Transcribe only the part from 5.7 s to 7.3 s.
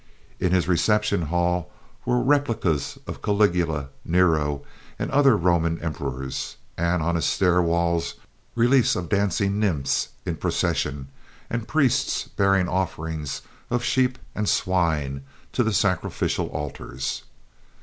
emperors; and on his